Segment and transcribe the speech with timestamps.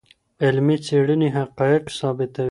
[0.45, 2.39] علمي څېړني حقایق ثابتوي.